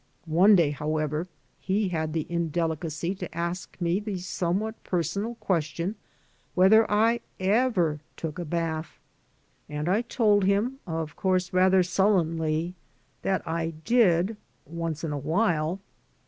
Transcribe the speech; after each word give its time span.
One 0.25 0.55
day, 0.55 0.71
however, 0.71 1.27
he 1.59 1.89
had 1.89 2.11
the 2.13 2.25
indelicacy 2.27 3.13
to 3.13 3.37
ask 3.37 3.77
me 3.79 3.99
the 3.99 4.17
somewhat 4.17 4.83
personal 4.83 5.35
question 5.35 5.93
whether 6.55 6.89
I 6.89 7.19
eoer 7.39 7.99
took 8.17 8.39
a 8.39 8.43
bath; 8.45 8.97
and 9.69 9.87
I 9.87 10.01
told 10.01 10.45
him, 10.45 10.79
of 10.87 11.15
course 11.15 11.53
rather 11.53 11.83
sullenly, 11.83 12.73
that 13.21 13.47
I 13.47 13.73
did 13.85 14.37
once 14.65 15.03
in 15.03 15.11
a 15.11 15.19
while. 15.19 15.79